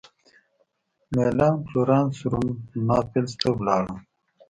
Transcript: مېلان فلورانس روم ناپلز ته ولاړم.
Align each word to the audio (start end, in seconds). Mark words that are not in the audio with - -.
مېلان 1.13 1.55
فلورانس 1.67 2.17
روم 2.31 2.47
ناپلز 2.87 3.31
ته 3.41 3.47
ولاړم. 3.57 3.97